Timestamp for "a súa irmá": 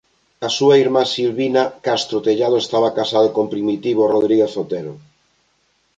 0.47-1.03